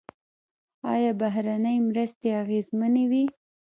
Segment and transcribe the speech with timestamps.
[0.93, 3.23] آیا بهرنۍ مرستې اغیزمنې وې؟